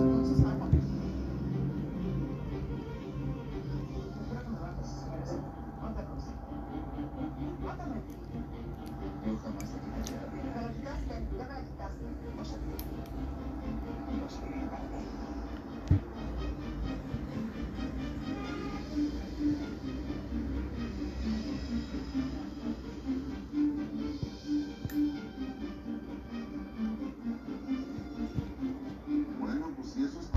[0.00, 0.49] consequences